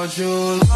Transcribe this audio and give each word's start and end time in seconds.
called 0.00 0.16
you. 0.16 0.69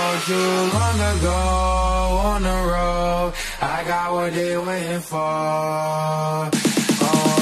Too 0.00 0.34
long 0.34 1.00
ago 1.12 1.40
on 2.24 2.42
the 2.42 2.48
road, 2.48 3.32
I 3.60 3.84
got 3.84 4.12
what 4.12 4.32
they 4.32 4.56
waiting 4.56 5.00
for. 5.00 5.16
All 5.16 6.48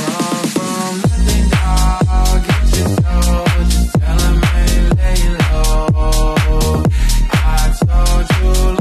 run 0.07 0.45
from 0.57 0.93
nothing, 1.03 1.47
dog. 1.51 2.41
Get 2.47 2.79
your 2.79 2.89
soul. 2.89 3.45
Just 3.69 3.93
tell 4.01 4.17
them 4.17 4.41
I 4.43 4.47
ain't 4.71 4.89
laying 4.99 5.37
low. 5.39 6.83
I 7.31 7.73
told 7.87 8.27
you. 8.41 8.78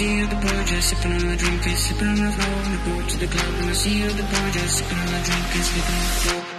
See 0.00 0.22
other 0.22 0.36
boys 0.36 0.70
just 0.70 0.88
sipping 0.88 1.12
on 1.12 1.26
my 1.26 1.36
drink, 1.36 1.62
sipping 1.62 2.08
on 2.08 2.16
the 2.16 2.32
floor. 2.32 2.56
When 2.62 2.72
I 2.72 2.84
go 2.86 3.06
to 3.06 3.16
the 3.18 3.26
club 3.26 3.54
and 3.60 3.68
I 3.68 3.72
see 3.74 4.02
other 4.04 4.22
boys 4.32 4.54
just 4.54 4.78
sipping 4.78 4.98
on 4.98 5.12
my 5.12 5.20
drink, 5.20 5.56
is 5.56 5.66
sleeping 5.66 5.94
on 5.94 6.00
the 6.00 6.20
floor. 6.22 6.49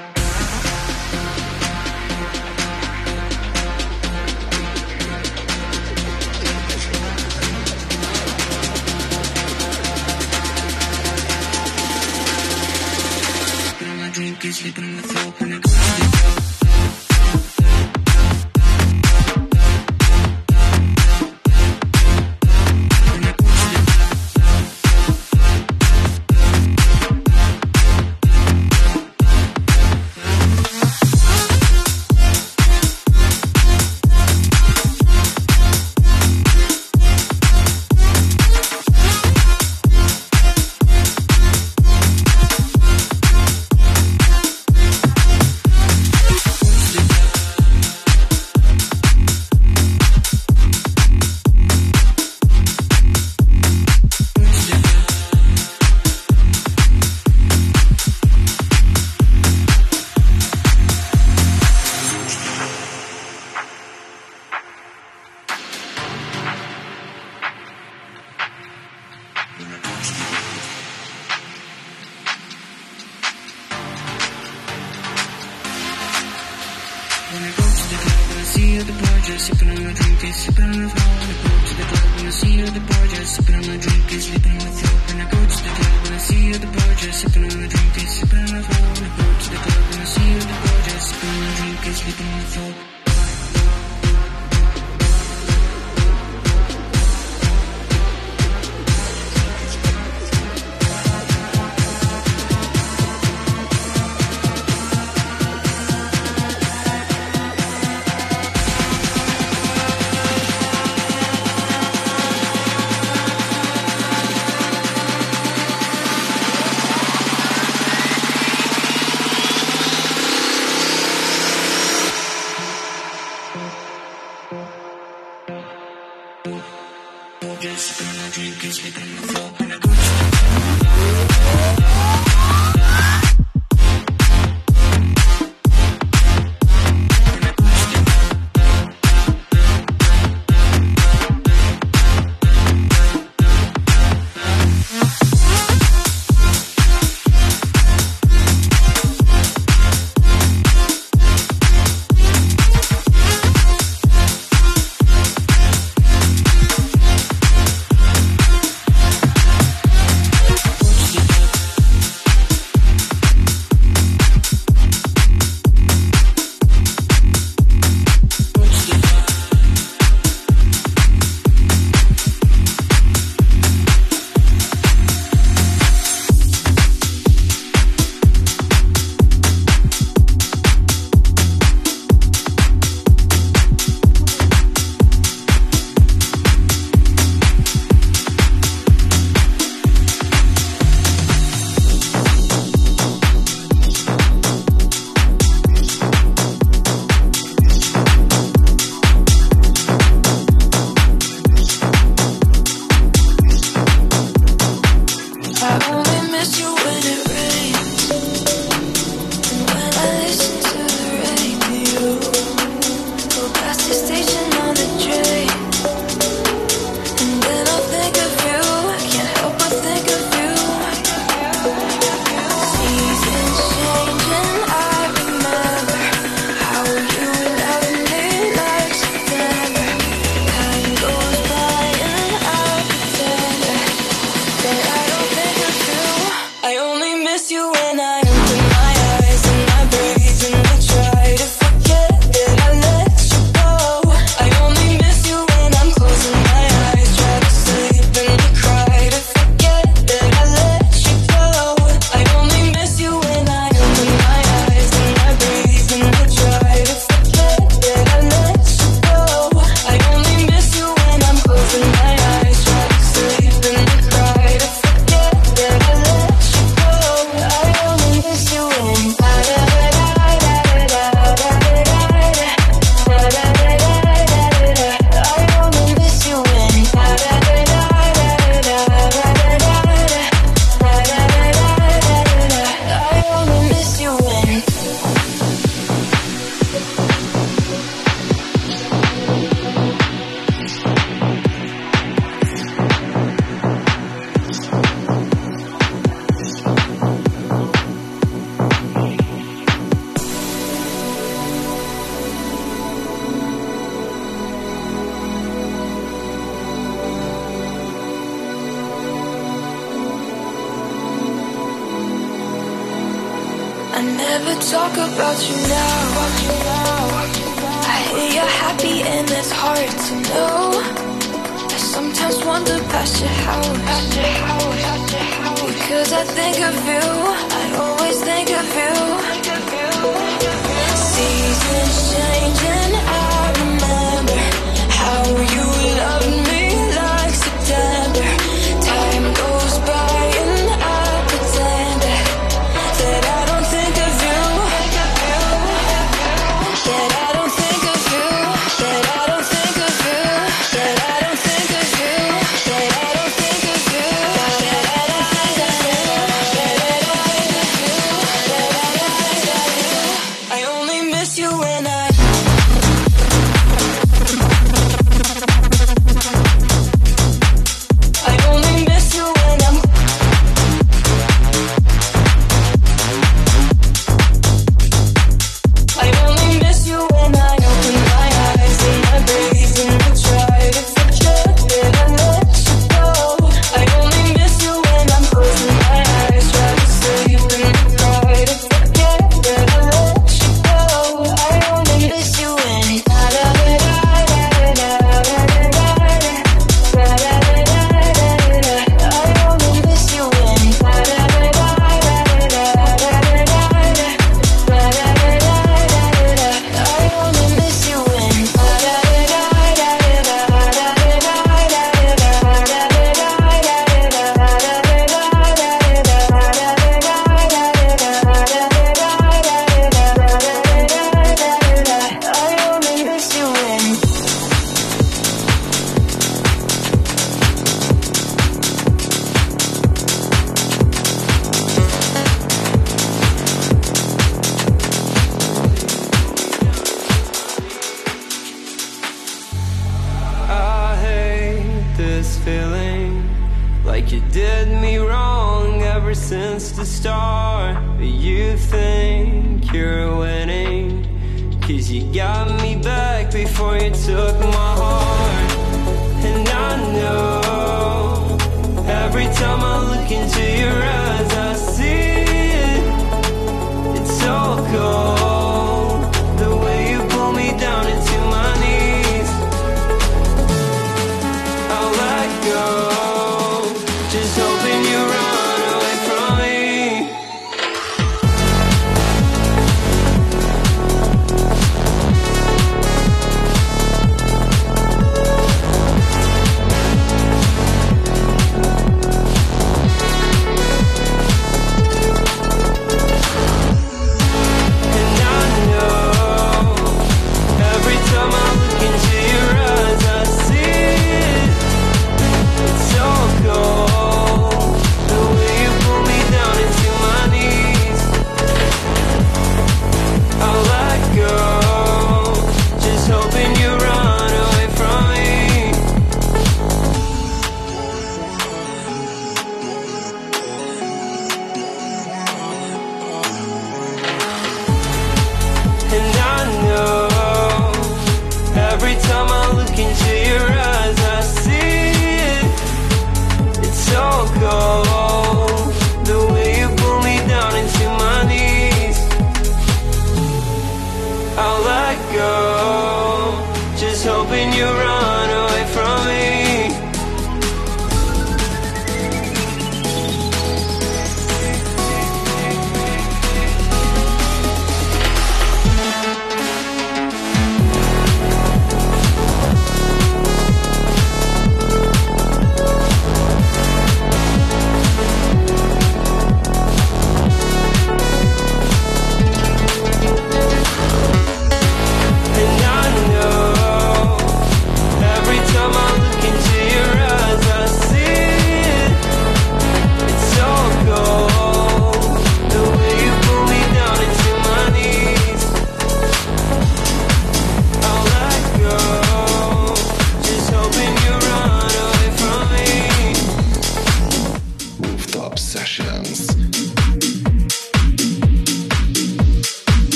you 237.51 237.69
when 237.69 237.99
I. 237.99 238.20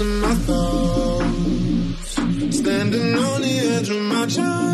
to 0.00 0.06
my 0.06 0.34
thoughts, 0.34 2.14
standing 2.56 3.18
on 3.18 3.42
the 3.42 3.58
edge 3.76 3.90
of 3.90 4.00
my 4.00 4.24
chair. 4.24 4.69